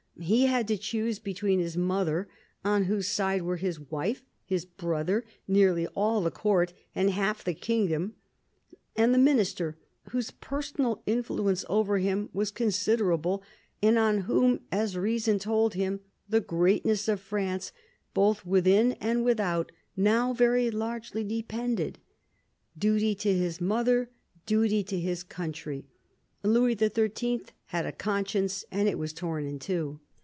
[0.19, 2.29] He had to choose between his mother—
[2.63, 7.55] on whose side were his wife, his brother, nearly all the Court and half the
[7.55, 8.13] kingdom—
[8.95, 9.79] and the Minister
[10.11, 13.41] whose personal influence over him was con siderable,
[13.81, 17.71] and on whom, as reason told him, the greatness of France,
[18.13, 21.97] both within and without, now very largely depended.
[22.77, 24.11] Duty to his mother,
[24.45, 25.87] duty to his country—
[26.43, 27.41] Louis XIII.
[27.65, 29.99] had a conscience, and it was torn in two.